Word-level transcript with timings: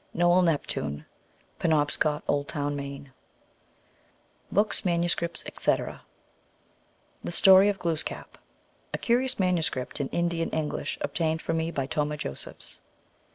Noel 0.15 0.41
Neptune, 0.41 1.05
Penobscot, 1.59 2.23
Oldtown, 2.27 2.75
Maine. 2.75 3.13
BOOKS, 4.51 4.83
MANUSCRIPTS, 4.83 5.43
ETC. 5.45 5.99
The 7.23 7.31
Story 7.31 7.69
of 7.69 7.77
Glooskap. 7.77 8.39
A 8.95 8.97
curious 8.97 9.39
manuscript 9.39 10.01
in 10.01 10.07
Indian 10.09 10.49
Eng 10.55 10.69
lish, 10.69 10.97
obtained 11.01 11.39
for 11.43 11.53
me 11.53 11.69
by 11.69 11.85
Tomah 11.85 12.17
Josephs. 12.17 12.81